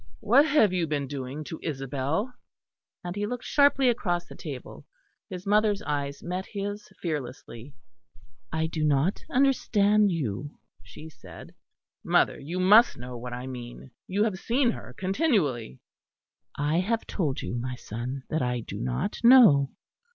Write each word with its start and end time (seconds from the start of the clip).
What 0.21 0.47
have 0.47 0.73
you 0.73 0.87
been 0.87 1.05
doing 1.05 1.43
to 1.43 1.59
Isabel?" 1.61 2.33
And 3.03 3.15
he 3.15 3.27
looked 3.27 3.43
sharply 3.45 3.87
across 3.87 4.25
the 4.25 4.33
table. 4.35 4.83
His 5.29 5.45
mother's 5.45 5.83
eyes 5.83 6.23
met 6.23 6.47
his 6.47 6.89
fearlessly. 7.03 7.75
"I 8.51 8.65
do 8.65 8.83
not 8.83 9.23
understand 9.29 10.11
you," 10.11 10.57
she 10.81 11.07
said. 11.07 11.53
"Mother, 12.03 12.39
you 12.39 12.59
must 12.59 12.97
know 12.97 13.15
what 13.15 13.33
I 13.33 13.45
mean. 13.45 13.91
You 14.07 14.23
have 14.23 14.39
seen 14.39 14.71
her 14.71 14.95
continually." 14.97 15.79
"I 16.57 16.79
have 16.79 17.05
told 17.05 17.43
you, 17.43 17.53
my 17.53 17.75
son, 17.75 18.23
that 18.31 18.41
I 18.41 18.61
do 18.61 18.79
not 18.81 19.19
know." 19.23 19.69